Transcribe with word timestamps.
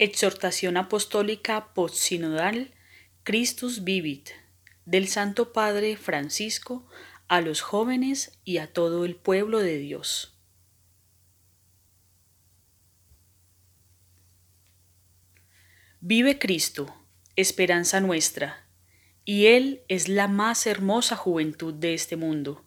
Exhortación 0.00 0.76
Apostólica 0.76 1.74
Postsinodal 1.74 2.72
Christus 3.24 3.82
Vivit 3.82 4.30
del 4.84 5.08
Santo 5.08 5.52
Padre 5.52 5.96
Francisco 5.96 6.86
a 7.26 7.40
los 7.40 7.62
jóvenes 7.62 8.38
y 8.44 8.58
a 8.58 8.72
todo 8.72 9.04
el 9.04 9.16
pueblo 9.16 9.58
de 9.58 9.76
Dios. 9.78 10.38
Vive 16.00 16.38
Cristo, 16.38 16.94
esperanza 17.34 18.00
nuestra, 18.00 18.68
y 19.24 19.46
Él 19.46 19.82
es 19.88 20.06
la 20.06 20.28
más 20.28 20.68
hermosa 20.68 21.16
juventud 21.16 21.74
de 21.74 21.94
este 21.94 22.14
mundo. 22.14 22.64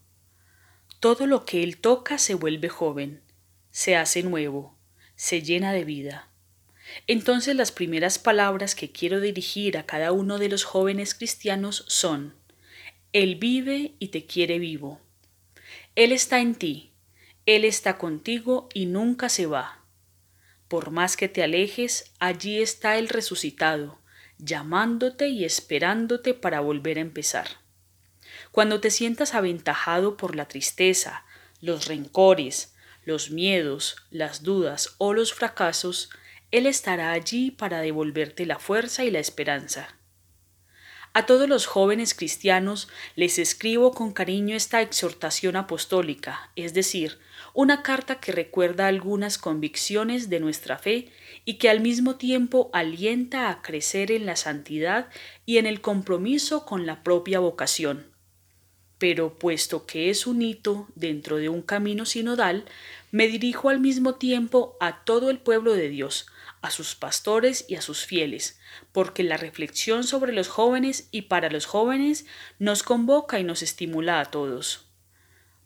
Todo 1.00 1.28
lo 1.28 1.46
que 1.46 1.64
Él 1.64 1.78
toca 1.78 2.18
se 2.18 2.34
vuelve 2.34 2.68
joven, 2.68 3.24
se 3.70 3.96
hace 3.96 4.22
nuevo, 4.22 4.78
se 5.16 5.42
llena 5.42 5.72
de 5.72 5.86
vida. 5.86 6.31
Entonces 7.08 7.56
las 7.56 7.72
primeras 7.72 8.20
palabras 8.20 8.76
que 8.76 8.92
quiero 8.92 9.20
dirigir 9.20 9.78
a 9.78 9.86
cada 9.86 10.12
uno 10.12 10.38
de 10.38 10.50
los 10.50 10.64
jóvenes 10.64 11.16
cristianos 11.16 11.86
son, 11.88 12.36
Él 13.14 13.36
vive 13.36 13.94
y 14.00 14.10
te 14.10 14.26
quiere 14.26 14.60
vivo. 14.60 15.02
Él 15.96 16.12
está 16.12 16.40
en 16.40 16.56
ti, 16.56 16.92
Él 17.46 17.66
está 17.66 17.98
contigo 17.98 18.70
y 18.74 18.86
nunca 18.86 19.30
se 19.30 19.46
va. 19.46 19.84
Por 20.68 20.92
más 20.92 21.18
que 21.18 21.28
te 21.28 21.44
alejes, 21.44 22.14
allí 22.20 22.62
está 22.62 22.98
el 22.98 23.10
resucitado, 23.10 24.00
llamándote 24.38 25.28
y 25.28 25.44
esperándote 25.44 26.34
para 26.34 26.62
volver 26.62 26.98
a 26.98 27.02
empezar. 27.02 27.48
Cuando 28.52 28.80
te 28.80 28.90
sientas 28.90 29.34
aventajado 29.34 30.18
por 30.18 30.36
la 30.36 30.48
tristeza, 30.48 31.26
los 31.60 31.88
rencores, 31.88 32.74
los 33.04 33.32
miedos, 33.32 33.98
las 34.10 34.44
dudas 34.44 34.96
o 34.98 35.14
los 35.14 35.34
fracasos, 35.34 36.10
él 36.52 36.66
estará 36.68 37.12
allí 37.12 37.52
para 37.52 37.82
devolverte 37.82 38.46
la 38.46 38.60
fuerza 38.60 39.04
y 39.04 39.12
la 39.12 39.20
esperanza. 39.20 39.96
A 41.14 41.26
todos 41.26 41.50
los 41.50 41.66
jóvenes 41.66 42.14
cristianos 42.14 42.88
les 43.16 43.38
escribo 43.38 43.92
con 43.92 44.14
cariño 44.14 44.56
esta 44.56 44.82
exhortación 44.82 45.58
apostólica, 45.58 46.52
es 46.56 46.74
decir, 46.74 47.20
una 47.54 47.84
carta 47.84 48.22
que 48.22 48.32
recuerda 48.32 48.88
algunas 48.88 49.38
convicciones 49.38 50.30
de 50.30 50.40
nuestra 50.40 50.78
fe 50.78 51.12
y 51.44 51.56
que 51.56 51.70
al 51.70 51.82
mismo 51.82 52.16
tiempo 52.16 52.70
alienta 52.72 53.50
a 53.50 53.62
crecer 53.62 54.10
en 54.10 54.26
la 54.26 54.38
santidad 54.38 55.10
y 55.46 55.58
en 55.58 55.66
el 55.66 55.82
compromiso 55.82 56.66
con 56.66 56.86
la 56.86 57.04
propia 57.04 57.40
vocación. 57.40 58.06
Pero 58.98 59.38
puesto 59.38 59.86
que 59.86 60.10
es 60.12 60.28
un 60.28 60.42
hito 60.42 60.88
dentro 60.96 61.38
de 61.38 61.50
un 61.50 61.62
camino 61.62 62.06
sinodal, 62.06 62.64
me 63.12 63.28
dirijo 63.28 63.68
al 63.68 63.82
mismo 63.82 64.16
tiempo 64.16 64.78
a 64.80 65.04
todo 65.04 65.30
el 65.30 65.40
pueblo 65.40 65.74
de 65.74 65.90
Dios, 65.90 66.28
a 66.62 66.72
sus 66.72 66.96
pastores 66.96 67.66
y 67.68 67.76
a 67.76 67.82
sus 67.82 68.06
fieles, 68.06 68.60
porque 68.92 69.24
la 69.24 69.38
reflexión 69.38 70.04
sobre 70.04 70.34
los 70.34 70.48
jóvenes 70.48 71.08
y 71.12 71.24
para 71.24 71.50
los 71.50 71.66
jóvenes 71.66 72.26
nos 72.60 72.84
convoca 72.84 73.40
y 73.40 73.44
nos 73.44 73.62
estimula 73.62 74.20
a 74.20 74.26
todos. 74.26 74.88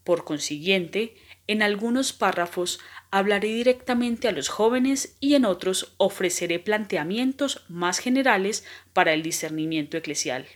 Por 0.03 0.23
consiguiente, 0.23 1.15
en 1.47 1.61
algunos 1.61 2.13
párrafos 2.13 2.79
hablaré 3.11 3.49
directamente 3.49 4.27
a 4.27 4.31
los 4.31 4.49
jóvenes 4.49 5.17
y 5.19 5.35
en 5.35 5.45
otros 5.45 5.93
ofreceré 5.97 6.59
planteamientos 6.59 7.65
más 7.69 7.99
generales 7.99 8.65
para 8.93 9.13
el 9.13 9.23
discernimiento 9.23 9.97
eclesial. 9.97 10.47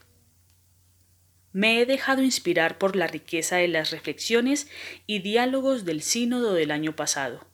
Me 1.52 1.82
he 1.82 1.86
dejado 1.86 2.22
inspirar 2.22 2.78
por 2.78 2.96
la 2.96 3.08
riqueza 3.08 3.56
de 3.56 3.68
las 3.68 3.90
reflexiones 3.90 4.68
y 5.08 5.20
diálogos 5.20 5.84
del 5.84 6.04
sínodo 6.04 6.54
del 6.54 6.70
año 6.70 6.96
pasado. 6.96 7.49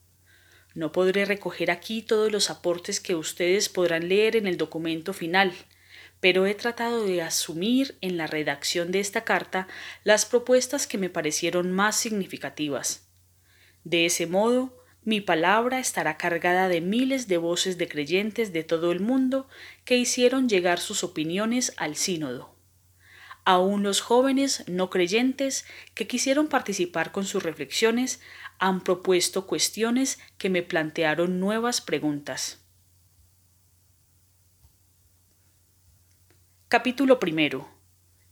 No 0.75 0.91
podré 0.91 1.23
recoger 1.23 1.71
aquí 1.71 2.01
todos 2.01 2.31
los 2.31 2.49
aportes 2.49 2.99
que 2.99 3.15
ustedes 3.15 3.69
podrán 3.69 4.09
leer 4.09 4.35
en 4.35 4.45
el 4.45 4.57
documento 4.57 5.13
final, 5.13 5.53
pero 6.19 6.45
he 6.45 6.53
tratado 6.53 7.05
de 7.05 7.21
asumir 7.21 7.97
en 8.01 8.17
la 8.17 8.27
redacción 8.27 8.91
de 8.91 8.99
esta 8.99 9.23
carta 9.23 9.67
las 10.03 10.25
propuestas 10.25 10.85
que 10.85 10.97
me 10.97 11.09
parecieron 11.09 11.71
más 11.71 11.95
significativas. 11.95 13.07
De 13.85 14.05
ese 14.05 14.27
modo, 14.27 14.83
mi 15.03 15.21
palabra 15.21 15.79
estará 15.79 16.17
cargada 16.17 16.67
de 16.67 16.81
miles 16.81 17.27
de 17.27 17.37
voces 17.37 17.77
de 17.77 17.87
creyentes 17.87 18.51
de 18.51 18.63
todo 18.63 18.91
el 18.91 18.99
mundo 18.99 19.47
que 19.85 19.97
hicieron 19.97 20.49
llegar 20.49 20.79
sus 20.79 21.03
opiniones 21.03 21.73
al 21.77 21.95
sínodo. 21.95 22.54
Aún 23.45 23.83
los 23.83 24.01
jóvenes 24.01 24.63
no 24.67 24.89
creyentes 24.89 25.65
que 25.93 26.07
quisieron 26.07 26.47
participar 26.47 27.11
con 27.11 27.25
sus 27.25 27.43
reflexiones 27.43 28.19
han 28.57 28.83
propuesto 28.83 29.45
cuestiones 29.45 30.19
que 30.39 30.49
me 30.49 30.63
plantearon 30.63 31.39
nuevas 31.39 31.79
preguntas. 31.79 32.65
Capítulo 36.67 37.19
primero. 37.19 37.69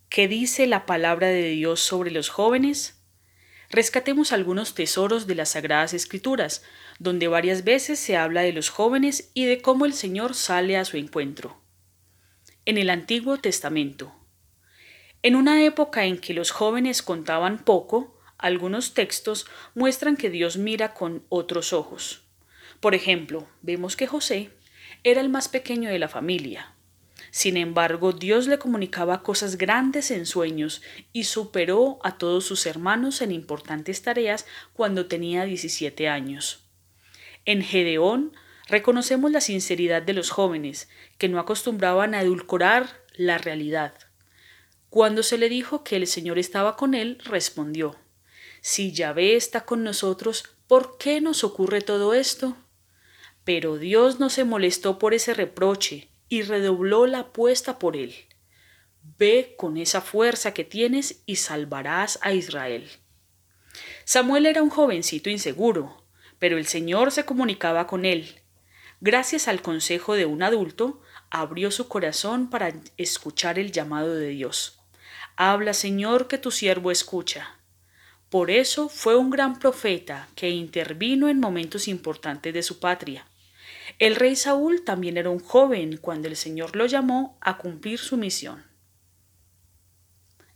¿Qué 0.09 0.27
dice 0.27 0.65
la 0.65 0.87
palabra 0.87 1.27
de 1.27 1.49
Dios 1.49 1.79
sobre 1.79 2.09
los 2.09 2.29
jóvenes? 2.29 2.99
Rescatemos 3.69 4.31
algunos 4.31 4.73
tesoros 4.73 5.27
de 5.27 5.35
las 5.35 5.49
Sagradas 5.49 5.93
Escrituras, 5.93 6.63
donde 6.97 7.27
varias 7.27 7.63
veces 7.63 7.99
se 7.99 8.17
habla 8.17 8.41
de 8.41 8.53
los 8.53 8.69
jóvenes 8.69 9.29
y 9.35 9.45
de 9.45 9.61
cómo 9.61 9.85
el 9.85 9.93
Señor 9.93 10.33
sale 10.33 10.75
a 10.75 10.85
su 10.85 10.97
encuentro. 10.97 11.61
En 12.65 12.79
el 12.79 12.89
Antiguo 12.89 13.37
Testamento. 13.37 14.22
En 15.23 15.37
una 15.37 15.63
época 15.63 16.03
en 16.03 16.17
que 16.17 16.33
los 16.33 16.51
jóvenes 16.51 17.01
contaban 17.01 17.63
poco, 17.63 18.19
algunos 18.37 18.93
textos 18.93 19.47
muestran 19.73 20.17
que 20.17 20.29
Dios 20.29 20.57
mira 20.57 20.93
con 20.93 21.23
otros 21.29 21.71
ojos. 21.71 22.23
Por 22.81 22.93
ejemplo, 22.93 23.47
vemos 23.61 23.95
que 23.95 24.05
José 24.05 24.51
era 25.05 25.21
el 25.21 25.29
más 25.29 25.47
pequeño 25.47 25.89
de 25.89 25.97
la 25.97 26.09
familia. 26.09 26.73
Sin 27.31 27.55
embargo, 27.55 28.11
Dios 28.11 28.47
le 28.47 28.59
comunicaba 28.59 29.23
cosas 29.23 29.57
grandes 29.57 30.11
en 30.11 30.25
sueños 30.25 30.81
y 31.13 31.23
superó 31.23 31.99
a 32.03 32.17
todos 32.17 32.45
sus 32.45 32.65
hermanos 32.65 33.21
en 33.21 33.31
importantes 33.31 34.01
tareas 34.01 34.45
cuando 34.73 35.05
tenía 35.05 35.45
17 35.45 36.09
años. 36.09 36.65
En 37.45 37.61
Gedeón 37.61 38.33
reconocemos 38.67 39.31
la 39.31 39.39
sinceridad 39.39 40.01
de 40.01 40.13
los 40.13 40.31
jóvenes, 40.31 40.89
que 41.17 41.29
no 41.29 41.39
acostumbraban 41.39 42.13
a 42.13 42.21
edulcorar 42.21 42.89
la 43.15 43.37
realidad. 43.37 43.93
Cuando 44.93 45.23
se 45.23 45.39
le 45.39 45.49
dijo 45.49 45.83
que 45.83 45.95
el 45.95 46.05
Señor 46.05 46.37
estaba 46.37 46.75
con 46.75 46.93
él, 46.93 47.17
respondió 47.25 47.95
si 48.61 48.91
Yahvé 48.91 49.35
está 49.35 49.65
con 49.65 49.83
nosotros, 49.83 50.43
¿por 50.67 50.99
qué 50.99 51.19
nos 51.19 51.43
ocurre 51.43 51.81
todo 51.81 52.13
esto? 52.13 52.55
Pero 53.43 53.79
Dios 53.79 54.19
no 54.19 54.29
se 54.29 54.43
molestó 54.43 54.99
por 54.99 55.15
ese 55.15 55.33
reproche 55.33 56.11
y 56.29 56.43
redobló 56.43 57.07
la 57.07 57.21
apuesta 57.21 57.79
por 57.79 57.97
él. 57.97 58.13
Ve 59.17 59.55
con 59.57 59.77
esa 59.77 59.99
fuerza 59.99 60.53
que 60.53 60.63
tienes 60.63 61.23
y 61.25 61.37
salvarás 61.37 62.19
a 62.21 62.33
Israel. 62.33 62.87
Samuel 64.05 64.45
era 64.45 64.61
un 64.61 64.69
jovencito 64.69 65.31
inseguro, 65.31 66.05
pero 66.37 66.59
el 66.59 66.67
Señor 66.67 67.11
se 67.11 67.25
comunicaba 67.25 67.87
con 67.87 68.05
él. 68.05 68.43
Gracias 69.01 69.47
al 69.47 69.63
consejo 69.63 70.13
de 70.13 70.27
un 70.27 70.43
adulto, 70.43 71.01
abrió 71.31 71.71
su 71.71 71.87
corazón 71.87 72.51
para 72.51 72.71
escuchar 72.97 73.57
el 73.57 73.71
llamado 73.71 74.13
de 74.13 74.27
Dios. 74.27 74.82
Habla, 75.35 75.73
Señor, 75.73 76.27
que 76.27 76.37
tu 76.37 76.51
siervo 76.51 76.91
escucha. 76.91 77.57
Por 78.29 78.51
eso 78.51 78.87
fue 78.87 79.15
un 79.15 79.29
gran 79.29 79.57
profeta 79.57 80.27
que 80.35 80.49
intervino 80.49 81.27
en 81.27 81.39
momentos 81.39 81.87
importantes 81.87 82.53
de 82.53 82.61
su 82.63 82.79
patria. 82.79 83.25
El 83.99 84.15
rey 84.15 84.35
Saúl 84.35 84.83
también 84.83 85.17
era 85.17 85.29
un 85.29 85.39
joven 85.39 85.97
cuando 85.97 86.27
el 86.27 86.35
Señor 86.35 86.75
lo 86.75 86.85
llamó 86.85 87.37
a 87.41 87.57
cumplir 87.57 87.99
su 87.99 88.17
misión. 88.17 88.63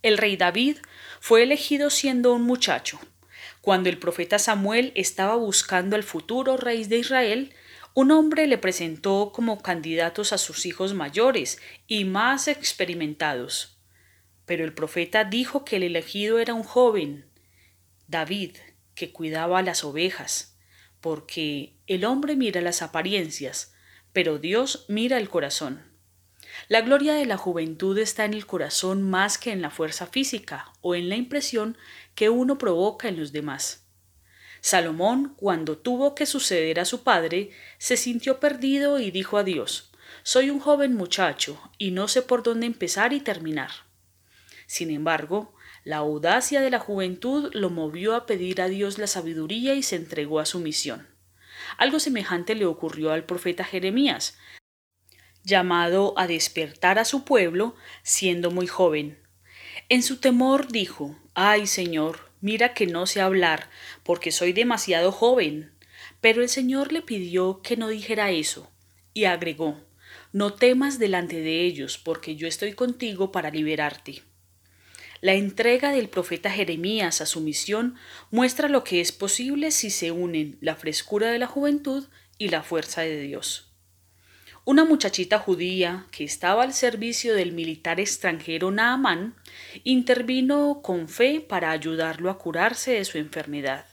El 0.03 0.17
rey 0.17 0.37
David 0.37 0.77
fue 1.19 1.43
elegido 1.43 1.89
siendo 1.89 2.33
un 2.33 2.43
muchacho. 2.43 2.99
Cuando 3.61 3.89
el 3.89 3.97
profeta 3.97 4.37
Samuel 4.37 4.91
estaba 4.95 5.35
buscando 5.35 5.95
al 5.95 6.03
futuro 6.03 6.55
rey 6.55 6.83
de 6.85 6.99
Israel, 6.99 7.53
un 7.95 8.11
hombre 8.11 8.45
le 8.45 8.59
presentó 8.59 9.31
como 9.33 9.61
candidatos 9.63 10.33
a 10.33 10.37
sus 10.37 10.67
hijos 10.67 10.93
mayores 10.93 11.59
y 11.87 12.05
más 12.05 12.47
experimentados. 12.47 13.76
Pero 14.47 14.65
el 14.65 14.73
profeta 14.73 15.25
dijo 15.25 15.63
que 15.63 15.75
el 15.75 15.83
elegido 15.83 16.39
era 16.39 16.55
un 16.55 16.63
joven, 16.63 17.25
David, 18.07 18.55
que 18.95 19.11
cuidaba 19.11 19.61
las 19.61 19.83
ovejas, 19.83 20.57
porque 21.01 21.75
el 21.85 22.05
hombre 22.05 22.35
mira 22.35 22.61
las 22.61 22.81
apariencias, 22.81 23.75
pero 24.13 24.39
Dios 24.39 24.85
mira 24.87 25.17
el 25.17 25.29
corazón. 25.29 25.83
La 26.69 26.81
gloria 26.81 27.13
de 27.13 27.25
la 27.25 27.37
juventud 27.37 27.97
está 27.97 28.23
en 28.23 28.33
el 28.33 28.45
corazón 28.45 29.03
más 29.03 29.37
que 29.37 29.51
en 29.51 29.61
la 29.61 29.69
fuerza 29.69 30.07
física 30.07 30.71
o 30.81 30.95
en 30.95 31.09
la 31.09 31.17
impresión 31.17 31.77
que 32.15 32.29
uno 32.29 32.57
provoca 32.57 33.09
en 33.09 33.19
los 33.19 33.31
demás. 33.33 33.85
Salomón, 34.61 35.33
cuando 35.35 35.77
tuvo 35.77 36.15
que 36.15 36.25
suceder 36.25 36.79
a 36.79 36.85
su 36.85 37.03
padre, 37.03 37.51
se 37.77 37.97
sintió 37.97 38.39
perdido 38.39 38.97
y 38.99 39.11
dijo 39.11 39.37
a 39.37 39.43
Dios, 39.43 39.91
Soy 40.23 40.49
un 40.49 40.59
joven 40.59 40.95
muchacho 40.95 41.61
y 41.77 41.91
no 41.91 42.07
sé 42.07 42.21
por 42.21 42.43
dónde 42.43 42.65
empezar 42.65 43.11
y 43.11 43.19
terminar. 43.19 43.86
Sin 44.67 44.91
embargo, 44.91 45.55
la 45.83 45.97
audacia 45.97 46.59
de 46.61 46.69
la 46.69 46.79
juventud 46.79 47.49
lo 47.53 47.69
movió 47.69 48.13
a 48.15 48.25
pedir 48.25 48.61
a 48.61 48.67
Dios 48.67 48.97
la 48.97 49.07
sabiduría 49.07 49.73
y 49.73 49.81
se 49.81 49.95
entregó 49.95 50.39
a 50.41 50.45
su 50.45 50.59
misión. 50.59 51.07
Algo 51.77 51.99
semejante 51.99 52.55
le 52.55 52.65
ocurrió 52.65 53.11
al 53.11 53.23
profeta 53.23 53.63
Jeremías, 53.63 54.37
llamado 55.43 56.13
a 56.17 56.27
despertar 56.27 56.99
a 56.99 57.05
su 57.05 57.23
pueblo 57.23 57.75
siendo 58.03 58.51
muy 58.51 58.67
joven. 58.67 59.17
En 59.87 60.03
su 60.03 60.17
temor 60.17 60.67
dijo, 60.69 61.17
Ay 61.33 61.67
Señor, 61.67 62.31
mira 62.41 62.73
que 62.73 62.85
no 62.85 63.05
sé 63.05 63.21
hablar, 63.21 63.69
porque 64.03 64.31
soy 64.31 64.51
demasiado 64.51 65.13
joven. 65.13 65.71
Pero 66.19 66.41
el 66.41 66.49
Señor 66.49 66.91
le 66.91 67.01
pidió 67.01 67.61
que 67.61 67.77
no 67.77 67.87
dijera 67.87 68.31
eso, 68.31 68.69
y 69.13 69.23
agregó, 69.23 69.79
No 70.33 70.53
temas 70.53 70.99
delante 70.99 71.39
de 71.39 71.61
ellos, 71.61 71.97
porque 71.97 72.35
yo 72.35 72.47
estoy 72.47 72.73
contigo 72.73 73.31
para 73.31 73.49
liberarte. 73.49 74.23
La 75.19 75.33
entrega 75.33 75.91
del 75.91 76.09
profeta 76.09 76.51
Jeremías 76.51 77.21
a 77.21 77.25
su 77.25 77.41
misión 77.41 77.95
muestra 78.29 78.69
lo 78.69 78.83
que 78.83 79.01
es 79.01 79.11
posible 79.11 79.71
si 79.71 79.89
se 79.89 80.11
unen 80.11 80.57
la 80.61 80.75
frescura 80.75 81.31
de 81.31 81.39
la 81.39 81.47
juventud 81.47 82.07
y 82.37 82.49
la 82.49 82.61
fuerza 82.61 83.01
de 83.01 83.19
Dios. 83.21 83.71
Una 84.63 84.83
muchachita 84.83 85.39
judía 85.39 86.05
que 86.11 86.23
estaba 86.23 86.63
al 86.63 86.73
servicio 86.73 87.33
del 87.33 87.53
militar 87.53 87.99
extranjero 87.99 88.69
Naamán 88.69 89.35
intervino 89.83 90.81
con 90.83 91.07
fe 91.07 91.39
para 91.39 91.71
ayudarlo 91.71 92.29
a 92.29 92.37
curarse 92.37 92.91
de 92.91 93.05
su 93.05 93.17
enfermedad. 93.17 93.85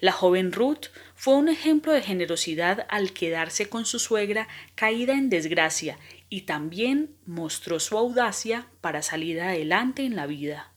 La 0.00 0.12
joven 0.12 0.52
Ruth 0.52 0.86
fue 1.14 1.36
un 1.36 1.48
ejemplo 1.48 1.92
de 1.92 2.02
generosidad 2.02 2.86
al 2.90 3.12
quedarse 3.12 3.68
con 3.68 3.86
su 3.86 3.98
suegra 3.98 4.48
caída 4.74 5.14
en 5.14 5.30
desgracia 5.30 5.98
y 6.28 6.42
también 6.42 7.16
mostró 7.26 7.80
su 7.80 7.96
audacia 7.96 8.68
para 8.80 9.02
salir 9.02 9.40
adelante 9.40 10.04
en 10.04 10.16
la 10.16 10.26
vida. 10.26 10.72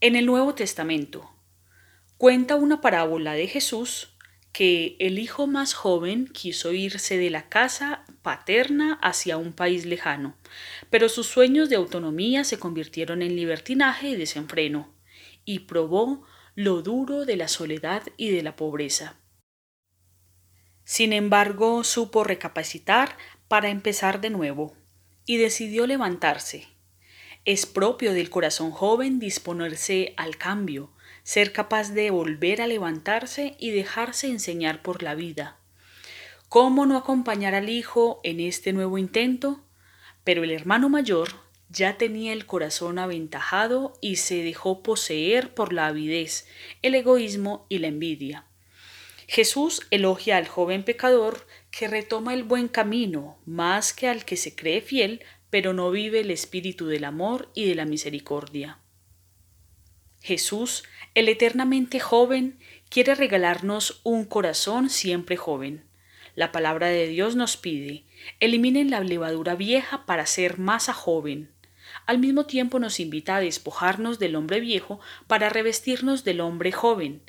En 0.00 0.16
el 0.16 0.26
Nuevo 0.26 0.54
Testamento 0.54 1.30
cuenta 2.18 2.56
una 2.56 2.80
parábola 2.80 3.32
de 3.32 3.46
Jesús 3.46 4.16
que 4.52 4.96
el 5.00 5.18
hijo 5.18 5.46
más 5.46 5.74
joven 5.74 6.28
quiso 6.28 6.72
irse 6.72 7.18
de 7.18 7.28
la 7.28 7.48
casa 7.50 8.04
paterna 8.22 8.98
hacia 9.02 9.36
un 9.36 9.52
país 9.52 9.84
lejano, 9.84 10.34
pero 10.88 11.10
sus 11.10 11.26
sueños 11.26 11.68
de 11.68 11.76
autonomía 11.76 12.42
se 12.42 12.58
convirtieron 12.58 13.20
en 13.20 13.36
libertinaje 13.36 14.08
y 14.08 14.16
desenfreno, 14.16 14.94
y 15.44 15.60
probó 15.60 16.24
lo 16.54 16.80
duro 16.80 17.26
de 17.26 17.36
la 17.36 17.48
soledad 17.48 18.02
y 18.16 18.30
de 18.30 18.42
la 18.42 18.56
pobreza. 18.56 19.18
Sin 20.88 21.12
embargo, 21.12 21.82
supo 21.82 22.22
recapacitar 22.22 23.16
para 23.48 23.70
empezar 23.70 24.20
de 24.20 24.30
nuevo, 24.30 24.72
y 25.26 25.36
decidió 25.36 25.84
levantarse. 25.84 26.68
Es 27.44 27.66
propio 27.66 28.12
del 28.12 28.30
corazón 28.30 28.70
joven 28.70 29.18
disponerse 29.18 30.14
al 30.16 30.36
cambio, 30.36 30.92
ser 31.24 31.52
capaz 31.52 31.90
de 31.90 32.12
volver 32.12 32.62
a 32.62 32.68
levantarse 32.68 33.56
y 33.58 33.72
dejarse 33.72 34.28
enseñar 34.28 34.82
por 34.82 35.02
la 35.02 35.16
vida. 35.16 35.56
¿Cómo 36.48 36.86
no 36.86 36.96
acompañar 36.96 37.56
al 37.56 37.68
hijo 37.68 38.20
en 38.22 38.38
este 38.38 38.72
nuevo 38.72 38.96
intento? 38.96 39.64
Pero 40.22 40.44
el 40.44 40.52
hermano 40.52 40.88
mayor 40.88 41.30
ya 41.68 41.98
tenía 41.98 42.32
el 42.32 42.46
corazón 42.46 43.00
aventajado 43.00 43.98
y 44.00 44.16
se 44.16 44.44
dejó 44.44 44.84
poseer 44.84 45.52
por 45.52 45.72
la 45.72 45.88
avidez, 45.88 46.46
el 46.82 46.94
egoísmo 46.94 47.66
y 47.68 47.80
la 47.80 47.88
envidia. 47.88 48.46
Jesús 49.26 49.86
elogia 49.90 50.36
al 50.36 50.46
joven 50.46 50.84
pecador 50.84 51.46
que 51.70 51.88
retoma 51.88 52.32
el 52.32 52.44
buen 52.44 52.68
camino 52.68 53.38
más 53.44 53.92
que 53.92 54.08
al 54.08 54.24
que 54.24 54.36
se 54.36 54.54
cree 54.54 54.80
fiel, 54.80 55.24
pero 55.50 55.72
no 55.72 55.90
vive 55.90 56.20
el 56.20 56.30
espíritu 56.30 56.86
del 56.86 57.04
amor 57.04 57.50
y 57.54 57.68
de 57.68 57.74
la 57.74 57.86
misericordia. 57.86 58.78
Jesús, 60.20 60.84
el 61.14 61.28
eternamente 61.28 62.00
joven, 62.00 62.58
quiere 62.88 63.14
regalarnos 63.14 64.00
un 64.04 64.24
corazón 64.24 64.90
siempre 64.90 65.36
joven. 65.36 65.84
La 66.34 66.52
palabra 66.52 66.88
de 66.88 67.06
Dios 67.06 67.36
nos 67.36 67.56
pide, 67.56 68.04
eliminen 68.40 68.90
la 68.90 69.00
levadura 69.00 69.54
vieja 69.54 70.04
para 70.04 70.26
ser 70.26 70.58
masa 70.58 70.92
joven. 70.92 71.50
Al 72.06 72.18
mismo 72.18 72.46
tiempo 72.46 72.78
nos 72.78 73.00
invita 73.00 73.36
a 73.36 73.40
despojarnos 73.40 74.18
del 74.18 74.36
hombre 74.36 74.60
viejo 74.60 75.00
para 75.26 75.48
revestirnos 75.48 76.24
del 76.24 76.40
hombre 76.40 76.72
joven, 76.72 77.22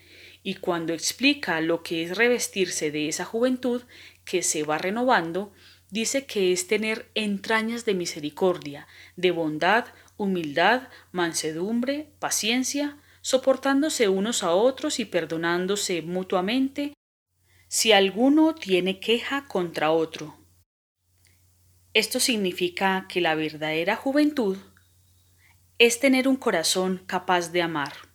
y 0.47 0.55
cuando 0.55 0.93
explica 0.93 1.59
lo 1.59 1.83
que 1.83 2.03
es 2.03 2.15
revestirse 2.15 2.89
de 2.89 3.09
esa 3.09 3.25
juventud 3.25 3.83
que 4.23 4.41
se 4.41 4.63
va 4.63 4.77
renovando, 4.77 5.51
dice 5.89 6.25
que 6.25 6.53
es 6.53 6.67
tener 6.67 7.11
entrañas 7.15 7.83
de 7.83 7.93
misericordia, 7.93 8.87
de 9.17 9.31
bondad, 9.31 9.87
humildad, 10.15 10.87
mansedumbre, 11.11 12.13
paciencia, 12.19 12.97
soportándose 13.19 14.07
unos 14.07 14.41
a 14.41 14.51
otros 14.51 15.01
y 15.01 15.05
perdonándose 15.05 16.01
mutuamente 16.01 16.93
si 17.67 17.91
alguno 17.91 18.55
tiene 18.55 19.01
queja 19.01 19.49
contra 19.49 19.91
otro. 19.91 20.37
Esto 21.93 22.21
significa 22.21 23.05
que 23.09 23.19
la 23.19 23.35
verdadera 23.35 23.97
juventud 23.97 24.57
es 25.77 25.99
tener 25.99 26.25
un 26.25 26.37
corazón 26.37 27.03
capaz 27.05 27.51
de 27.51 27.63
amar. 27.63 28.06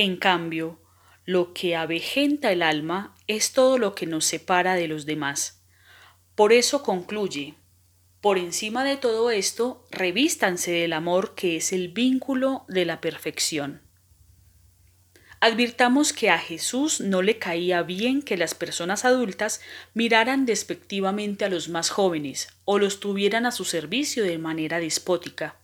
En 0.00 0.16
cambio, 0.16 0.78
lo 1.24 1.52
que 1.52 1.74
avejenta 1.74 2.52
el 2.52 2.62
alma 2.62 3.16
es 3.26 3.52
todo 3.52 3.78
lo 3.78 3.96
que 3.96 4.06
nos 4.06 4.26
separa 4.26 4.76
de 4.76 4.86
los 4.86 5.06
demás. 5.06 5.60
Por 6.36 6.52
eso 6.52 6.84
concluye, 6.84 7.56
por 8.20 8.38
encima 8.38 8.84
de 8.84 8.96
todo 8.96 9.32
esto, 9.32 9.84
revístanse 9.90 10.70
del 10.70 10.92
amor 10.92 11.34
que 11.34 11.56
es 11.56 11.72
el 11.72 11.88
vínculo 11.88 12.64
de 12.68 12.84
la 12.84 13.00
perfección. 13.00 13.82
Advirtamos 15.40 16.12
que 16.12 16.30
a 16.30 16.38
Jesús 16.38 17.00
no 17.00 17.20
le 17.20 17.38
caía 17.40 17.82
bien 17.82 18.22
que 18.22 18.36
las 18.36 18.54
personas 18.54 19.04
adultas 19.04 19.60
miraran 19.94 20.46
despectivamente 20.46 21.44
a 21.44 21.48
los 21.48 21.68
más 21.68 21.90
jóvenes 21.90 22.50
o 22.64 22.78
los 22.78 23.00
tuvieran 23.00 23.46
a 23.46 23.50
su 23.50 23.64
servicio 23.64 24.22
de 24.22 24.38
manera 24.38 24.78
despótica. 24.78 25.56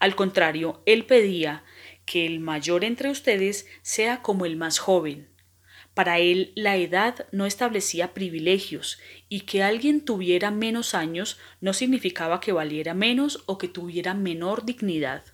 Al 0.00 0.16
contrario, 0.16 0.80
él 0.86 1.04
pedía 1.04 1.62
que 2.06 2.24
el 2.24 2.40
mayor 2.40 2.84
entre 2.84 3.10
ustedes 3.10 3.66
sea 3.82 4.22
como 4.22 4.46
el 4.46 4.56
más 4.56 4.78
joven. 4.78 5.28
Para 5.92 6.18
él 6.18 6.52
la 6.54 6.76
edad 6.76 7.26
no 7.32 7.44
establecía 7.44 8.14
privilegios 8.14 8.98
y 9.28 9.40
que 9.40 9.62
alguien 9.62 10.02
tuviera 10.02 10.50
menos 10.50 10.94
años 10.94 11.38
no 11.60 11.74
significaba 11.74 12.40
que 12.40 12.52
valiera 12.52 12.94
menos 12.94 13.42
o 13.44 13.58
que 13.58 13.68
tuviera 13.68 14.14
menor 14.14 14.64
dignidad. 14.64 15.24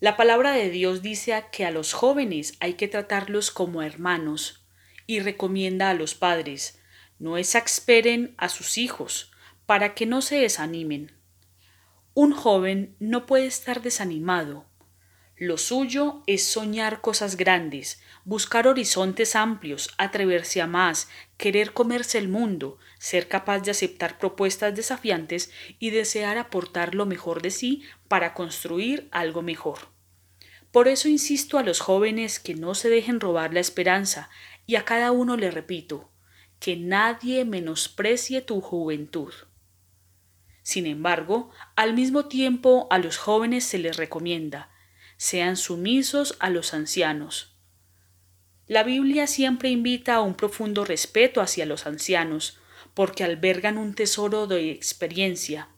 La 0.00 0.16
palabra 0.16 0.52
de 0.52 0.70
Dios 0.70 1.02
dice 1.02 1.44
que 1.52 1.66
a 1.66 1.70
los 1.70 1.92
jóvenes 1.92 2.54
hay 2.60 2.74
que 2.74 2.88
tratarlos 2.88 3.50
como 3.50 3.82
hermanos 3.82 4.64
y 5.06 5.20
recomienda 5.20 5.90
a 5.90 5.94
los 5.94 6.14
padres 6.14 6.78
no 7.18 7.36
exasperen 7.36 8.34
a 8.38 8.48
sus 8.48 8.78
hijos 8.78 9.32
para 9.66 9.94
que 9.94 10.06
no 10.06 10.22
se 10.22 10.36
desanimen. 10.36 11.12
Un 12.14 12.32
joven 12.32 12.96
no 13.00 13.26
puede 13.26 13.46
estar 13.46 13.82
desanimado, 13.82 14.66
lo 15.38 15.56
suyo 15.56 16.22
es 16.26 16.42
soñar 16.42 17.00
cosas 17.00 17.36
grandes, 17.36 18.02
buscar 18.24 18.66
horizontes 18.66 19.36
amplios, 19.36 19.94
atreverse 19.96 20.60
a 20.60 20.66
más, 20.66 21.08
querer 21.36 21.72
comerse 21.72 22.18
el 22.18 22.28
mundo, 22.28 22.78
ser 22.98 23.28
capaz 23.28 23.60
de 23.60 23.70
aceptar 23.70 24.18
propuestas 24.18 24.74
desafiantes 24.74 25.52
y 25.78 25.90
desear 25.90 26.38
aportar 26.38 26.96
lo 26.96 27.06
mejor 27.06 27.40
de 27.40 27.52
sí 27.52 27.84
para 28.08 28.34
construir 28.34 29.08
algo 29.12 29.42
mejor. 29.42 29.90
Por 30.72 30.88
eso 30.88 31.08
insisto 31.08 31.56
a 31.56 31.62
los 31.62 31.78
jóvenes 31.78 32.40
que 32.40 32.54
no 32.54 32.74
se 32.74 32.88
dejen 32.88 33.20
robar 33.20 33.54
la 33.54 33.60
esperanza 33.60 34.30
y 34.66 34.74
a 34.74 34.84
cada 34.84 35.12
uno 35.12 35.36
le 35.36 35.52
repito, 35.52 36.10
que 36.58 36.76
nadie 36.76 37.44
menosprecie 37.44 38.42
tu 38.42 38.60
juventud. 38.60 39.32
Sin 40.62 40.86
embargo, 40.86 41.50
al 41.76 41.94
mismo 41.94 42.26
tiempo 42.26 42.88
a 42.90 42.98
los 42.98 43.16
jóvenes 43.18 43.62
se 43.62 43.78
les 43.78 43.96
recomienda 43.96 44.70
sean 45.18 45.56
sumisos 45.56 46.36
a 46.38 46.48
los 46.48 46.72
ancianos. 46.72 47.52
La 48.68 48.84
Biblia 48.84 49.26
siempre 49.26 49.68
invita 49.68 50.14
a 50.14 50.20
un 50.20 50.34
profundo 50.34 50.84
respeto 50.84 51.40
hacia 51.40 51.66
los 51.66 51.86
ancianos, 51.86 52.58
porque 52.94 53.24
albergan 53.24 53.78
un 53.78 53.94
tesoro 53.94 54.46
de 54.46 54.70
experiencia. 54.70 55.68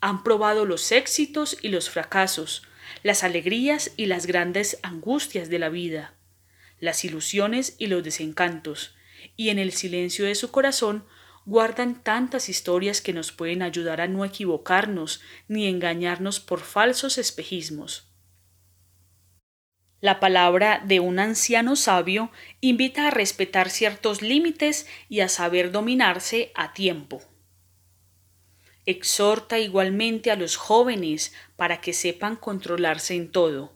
Han 0.00 0.24
probado 0.24 0.64
los 0.64 0.90
éxitos 0.92 1.56
y 1.62 1.68
los 1.68 1.88
fracasos, 1.88 2.62
las 3.02 3.22
alegrías 3.22 3.92
y 3.96 4.06
las 4.06 4.26
grandes 4.26 4.78
angustias 4.82 5.48
de 5.48 5.58
la 5.60 5.68
vida, 5.68 6.14
las 6.80 7.04
ilusiones 7.04 7.76
y 7.78 7.86
los 7.86 8.02
desencantos, 8.02 8.96
y 9.36 9.50
en 9.50 9.58
el 9.58 9.72
silencio 9.72 10.24
de 10.24 10.34
su 10.34 10.50
corazón 10.50 11.04
guardan 11.46 12.02
tantas 12.02 12.48
historias 12.48 13.00
que 13.00 13.12
nos 13.12 13.30
pueden 13.30 13.62
ayudar 13.62 14.00
a 14.00 14.08
no 14.08 14.24
equivocarnos 14.24 15.20
ni 15.46 15.68
engañarnos 15.68 16.40
por 16.40 16.60
falsos 16.60 17.18
espejismos. 17.18 18.09
La 20.00 20.18
palabra 20.18 20.82
de 20.82 20.98
un 20.98 21.18
anciano 21.18 21.76
sabio 21.76 22.30
invita 22.62 23.08
a 23.08 23.10
respetar 23.10 23.68
ciertos 23.68 24.22
límites 24.22 24.86
y 25.10 25.20
a 25.20 25.28
saber 25.28 25.72
dominarse 25.72 26.52
a 26.54 26.72
tiempo. 26.72 27.22
Exhorta 28.86 29.58
igualmente 29.58 30.30
a 30.30 30.36
los 30.36 30.56
jóvenes 30.56 31.34
para 31.56 31.82
que 31.82 31.92
sepan 31.92 32.36
controlarse 32.36 33.14
en 33.14 33.30
todo. 33.30 33.74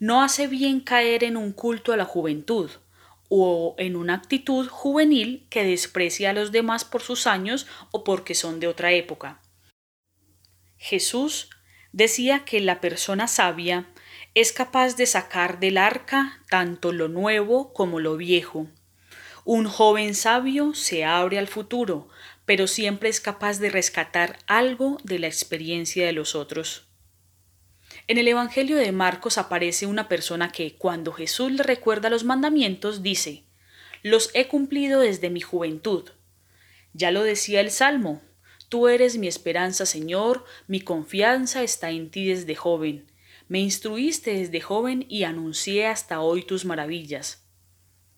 No 0.00 0.22
hace 0.22 0.48
bien 0.48 0.80
caer 0.80 1.22
en 1.22 1.36
un 1.36 1.52
culto 1.52 1.92
a 1.92 1.96
la 1.96 2.04
juventud 2.04 2.70
o 3.28 3.76
en 3.78 3.94
una 3.94 4.14
actitud 4.14 4.68
juvenil 4.68 5.46
que 5.50 5.62
desprecia 5.62 6.30
a 6.30 6.32
los 6.32 6.50
demás 6.50 6.84
por 6.84 7.00
sus 7.00 7.28
años 7.28 7.68
o 7.92 8.02
porque 8.02 8.34
son 8.34 8.58
de 8.58 8.66
otra 8.66 8.92
época. 8.92 9.40
Jesús 10.76 11.48
decía 11.92 12.44
que 12.44 12.60
la 12.60 12.80
persona 12.80 13.28
sabia 13.28 13.88
es 14.34 14.52
capaz 14.52 14.96
de 14.96 15.06
sacar 15.06 15.60
del 15.60 15.78
arca 15.78 16.40
tanto 16.48 16.92
lo 16.92 17.08
nuevo 17.08 17.72
como 17.72 18.00
lo 18.00 18.16
viejo. 18.16 18.66
Un 19.44 19.66
joven 19.66 20.14
sabio 20.14 20.74
se 20.74 21.04
abre 21.04 21.38
al 21.38 21.46
futuro, 21.46 22.08
pero 22.44 22.66
siempre 22.66 23.08
es 23.08 23.20
capaz 23.20 23.58
de 23.60 23.70
rescatar 23.70 24.38
algo 24.46 24.98
de 25.04 25.20
la 25.20 25.28
experiencia 25.28 26.04
de 26.04 26.12
los 26.12 26.34
otros. 26.34 26.88
En 28.08 28.18
el 28.18 28.26
Evangelio 28.26 28.76
de 28.76 28.90
Marcos 28.90 29.38
aparece 29.38 29.86
una 29.86 30.08
persona 30.08 30.50
que, 30.50 30.74
cuando 30.74 31.12
Jesús 31.12 31.52
le 31.52 31.62
recuerda 31.62 32.10
los 32.10 32.24
mandamientos, 32.24 33.02
dice, 33.02 33.44
Los 34.02 34.30
he 34.34 34.48
cumplido 34.48 35.00
desde 35.00 35.30
mi 35.30 35.40
juventud. 35.40 36.10
Ya 36.92 37.12
lo 37.12 37.22
decía 37.22 37.60
el 37.60 37.70
Salmo, 37.70 38.20
Tú 38.68 38.88
eres 38.88 39.16
mi 39.16 39.28
esperanza, 39.28 39.86
Señor, 39.86 40.44
mi 40.66 40.80
confianza 40.80 41.62
está 41.62 41.90
en 41.90 42.10
ti 42.10 42.26
desde 42.26 42.56
joven. 42.56 43.06
Me 43.46 43.60
instruiste 43.60 44.38
desde 44.38 44.62
joven 44.62 45.04
y 45.08 45.24
anuncié 45.24 45.86
hasta 45.86 46.20
hoy 46.20 46.44
tus 46.44 46.64
maravillas. 46.64 47.44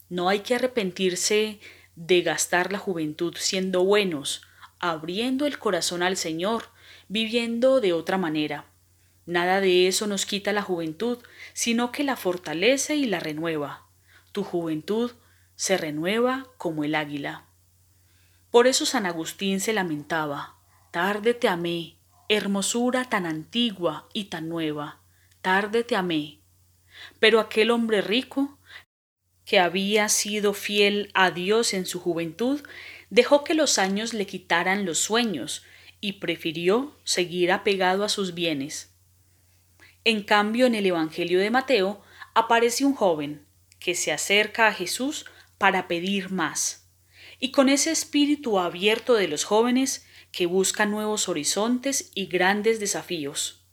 No 0.08 0.28
hay 0.28 0.40
que 0.40 0.54
arrepentirse 0.54 1.58
de 1.96 2.22
gastar 2.22 2.70
la 2.70 2.78
juventud 2.78 3.34
siendo 3.36 3.84
buenos, 3.84 4.42
abriendo 4.78 5.46
el 5.46 5.58
corazón 5.58 6.04
al 6.04 6.16
Señor, 6.16 6.68
viviendo 7.08 7.80
de 7.80 7.92
otra 7.92 8.18
manera. 8.18 8.66
Nada 9.24 9.60
de 9.60 9.88
eso 9.88 10.06
nos 10.06 10.26
quita 10.26 10.52
la 10.52 10.62
juventud, 10.62 11.18
sino 11.54 11.90
que 11.90 12.04
la 12.04 12.14
fortalece 12.14 12.94
y 12.94 13.06
la 13.06 13.18
renueva. 13.18 13.88
Tu 14.30 14.44
juventud 14.44 15.10
se 15.56 15.76
renueva 15.76 16.46
como 16.56 16.84
el 16.84 16.94
águila. 16.94 17.46
Por 18.52 18.68
eso 18.68 18.86
San 18.86 19.06
Agustín 19.06 19.58
se 19.58 19.72
lamentaba, 19.72 20.54
tarde 20.92 21.34
te 21.34 21.48
amé, 21.48 21.96
hermosura 22.28 23.06
tan 23.06 23.26
antigua 23.26 24.08
y 24.12 24.26
tan 24.26 24.48
nueva 24.48 25.00
tarde 25.46 25.84
te 25.84 25.94
amé. 25.94 26.40
Pero 27.20 27.38
aquel 27.38 27.70
hombre 27.70 28.02
rico, 28.02 28.58
que 29.44 29.60
había 29.60 30.08
sido 30.08 30.54
fiel 30.54 31.08
a 31.14 31.30
Dios 31.30 31.72
en 31.72 31.86
su 31.86 32.00
juventud, 32.00 32.62
dejó 33.10 33.44
que 33.44 33.54
los 33.54 33.78
años 33.78 34.12
le 34.12 34.26
quitaran 34.26 34.84
los 34.84 34.98
sueños 34.98 35.62
y 36.00 36.14
prefirió 36.14 36.96
seguir 37.04 37.52
apegado 37.52 38.02
a 38.02 38.08
sus 38.08 38.34
bienes. 38.34 38.92
En 40.02 40.24
cambio, 40.24 40.66
en 40.66 40.74
el 40.74 40.84
Evangelio 40.84 41.38
de 41.38 41.50
Mateo 41.50 42.02
aparece 42.34 42.84
un 42.84 42.96
joven 42.96 43.46
que 43.78 43.94
se 43.94 44.10
acerca 44.10 44.66
a 44.66 44.72
Jesús 44.72 45.26
para 45.58 45.86
pedir 45.86 46.32
más, 46.32 46.90
y 47.38 47.52
con 47.52 47.68
ese 47.68 47.92
espíritu 47.92 48.58
abierto 48.58 49.14
de 49.14 49.28
los 49.28 49.44
jóvenes 49.44 50.08
que 50.32 50.46
busca 50.46 50.86
nuevos 50.86 51.28
horizontes 51.28 52.10
y 52.16 52.26
grandes 52.26 52.80
desafíos. 52.80 53.65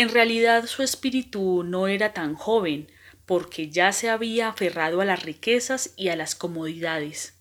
En 0.00 0.08
realidad 0.08 0.64
su 0.64 0.82
espíritu 0.82 1.62
no 1.62 1.86
era 1.86 2.14
tan 2.14 2.34
joven, 2.34 2.90
porque 3.26 3.68
ya 3.68 3.92
se 3.92 4.08
había 4.08 4.48
aferrado 4.48 5.02
a 5.02 5.04
las 5.04 5.24
riquezas 5.24 5.92
y 5.94 6.08
a 6.08 6.16
las 6.16 6.34
comodidades. 6.34 7.38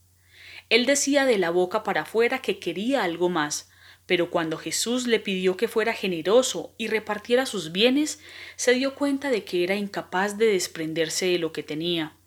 Él 0.67 0.85
decía 0.85 1.25
de 1.25 1.37
la 1.37 1.51
boca 1.51 1.83
para 1.83 2.01
afuera 2.01 2.41
que 2.41 2.59
quería 2.59 3.05
algo 3.05 3.29
más, 3.29 3.69
pero 4.05 4.29
cuando 4.29 4.57
Jesús 4.57 5.07
le 5.07 5.21
pidió 5.21 5.55
que 5.55 5.69
fuera 5.69 5.93
generoso 5.93 6.75
y 6.77 6.87
repartiera 6.87 7.45
sus 7.45 7.71
bienes, 7.71 8.19
se 8.57 8.73
dio 8.73 8.93
cuenta 8.93 9.29
de 9.29 9.45
que 9.45 9.63
era 9.63 9.75
incapaz 9.75 10.37
de 10.37 10.47
desprenderse 10.47 11.27
de 11.27 11.39
lo 11.39 11.53
que 11.53 11.63
tenía. 11.63 12.17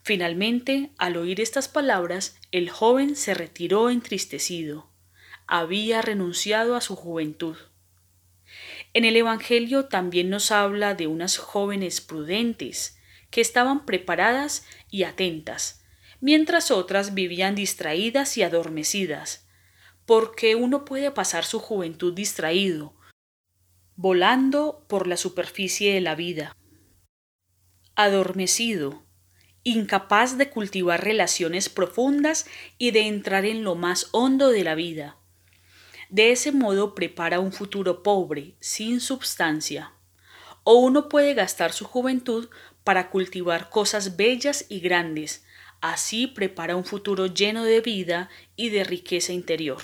Finalmente, 0.00 0.92
al 0.96 1.18
oír 1.18 1.42
estas 1.42 1.68
palabras, 1.68 2.38
el 2.52 2.70
joven 2.70 3.16
se 3.16 3.34
retiró 3.34 3.90
entristecido. 3.90 4.88
Había 5.46 6.00
renunciado 6.00 6.74
a 6.74 6.80
su 6.80 6.96
juventud. 6.96 7.58
En 8.94 9.04
el 9.04 9.16
Evangelio 9.16 9.86
también 9.86 10.30
nos 10.30 10.50
habla 10.50 10.94
de 10.94 11.06
unas 11.06 11.36
jóvenes 11.36 12.00
prudentes 12.00 12.98
que 13.30 13.40
estaban 13.40 13.84
preparadas 13.84 14.64
y 14.90 15.02
atentas, 15.02 15.84
mientras 16.20 16.70
otras 16.70 17.14
vivían 17.14 17.54
distraídas 17.54 18.36
y 18.38 18.42
adormecidas, 18.42 19.46
porque 20.06 20.54
uno 20.54 20.84
puede 20.84 21.10
pasar 21.10 21.44
su 21.44 21.60
juventud 21.60 22.14
distraído, 22.14 22.94
volando 23.94 24.86
por 24.88 25.06
la 25.06 25.16
superficie 25.16 25.92
de 25.92 26.00
la 26.00 26.14
vida, 26.14 26.56
adormecido, 27.94 29.04
incapaz 29.64 30.38
de 30.38 30.48
cultivar 30.48 31.04
relaciones 31.04 31.68
profundas 31.68 32.46
y 32.78 32.92
de 32.92 33.02
entrar 33.02 33.44
en 33.44 33.64
lo 33.64 33.74
más 33.74 34.08
hondo 34.12 34.48
de 34.48 34.64
la 34.64 34.74
vida. 34.74 35.17
De 36.08 36.32
ese 36.32 36.52
modo 36.52 36.94
prepara 36.94 37.40
un 37.40 37.52
futuro 37.52 38.02
pobre, 38.02 38.54
sin 38.60 39.00
substancia. 39.00 39.92
O 40.64 40.74
uno 40.74 41.08
puede 41.08 41.34
gastar 41.34 41.72
su 41.72 41.84
juventud 41.84 42.48
para 42.84 43.10
cultivar 43.10 43.68
cosas 43.68 44.16
bellas 44.16 44.64
y 44.68 44.80
grandes, 44.80 45.44
así 45.80 46.26
prepara 46.26 46.76
un 46.76 46.84
futuro 46.84 47.26
lleno 47.26 47.64
de 47.64 47.80
vida 47.80 48.30
y 48.56 48.70
de 48.70 48.84
riqueza 48.84 49.32
interior. 49.32 49.82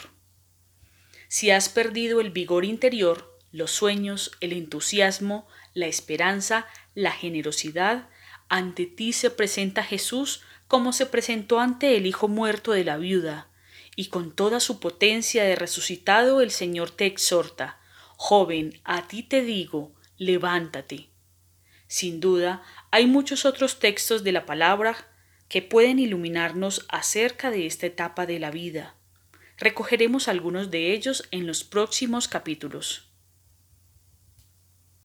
Si 1.28 1.50
has 1.50 1.68
perdido 1.68 2.20
el 2.20 2.30
vigor 2.30 2.64
interior, 2.64 3.38
los 3.52 3.70
sueños, 3.70 4.32
el 4.40 4.52
entusiasmo, 4.52 5.46
la 5.74 5.86
esperanza, 5.86 6.66
la 6.94 7.12
generosidad, 7.12 8.08
ante 8.48 8.86
ti 8.86 9.12
se 9.12 9.30
presenta 9.30 9.82
Jesús 9.82 10.42
como 10.68 10.92
se 10.92 11.06
presentó 11.06 11.60
ante 11.60 11.96
el 11.96 12.06
hijo 12.06 12.28
muerto 12.28 12.72
de 12.72 12.84
la 12.84 12.96
viuda, 12.96 13.48
y 13.96 14.06
con 14.06 14.34
toda 14.34 14.60
su 14.60 14.80
potencia 14.80 15.44
de 15.44 15.56
resucitado 15.56 16.40
el 16.40 16.50
Señor 16.50 16.90
te 16.90 17.06
exhorta, 17.06 17.80
joven, 18.16 18.80
a 18.84 19.06
ti 19.06 19.22
te 19.22 19.42
digo, 19.42 19.94
levántate. 20.16 21.08
Sin 21.86 22.20
duda, 22.20 22.62
hay 22.90 23.06
muchos 23.06 23.44
otros 23.44 23.78
textos 23.78 24.24
de 24.24 24.32
la 24.32 24.46
palabra 24.46 24.96
que 25.48 25.62
pueden 25.62 25.98
iluminarnos 25.98 26.86
acerca 26.88 27.50
de 27.50 27.66
esta 27.66 27.86
etapa 27.86 28.26
de 28.26 28.38
la 28.38 28.50
vida. 28.50 28.96
Recogeremos 29.56 30.26
algunos 30.26 30.70
de 30.70 30.92
ellos 30.92 31.28
en 31.30 31.46
los 31.46 31.62
próximos 31.62 32.26
capítulos. 32.26 33.13